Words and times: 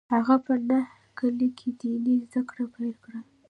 هغه 0.13 0.35
په 0.45 0.53
نهه 0.69 0.95
کلنۍ 1.17 1.49
کې 1.57 1.69
ديني 1.81 2.15
زده 2.25 2.41
کړې 2.49 2.65
پیل 2.73 2.93
کړې 3.03 3.19